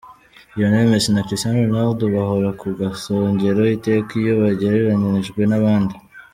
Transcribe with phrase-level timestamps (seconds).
[0.55, 5.95] Lionel Messi na Cristiano Ronaldo bahora ku gasongero iteka iyo bagereranijwe n'abandi.